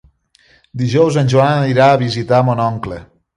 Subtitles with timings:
[0.81, 2.99] Dijous en Joan anirà a visitar mon oncle.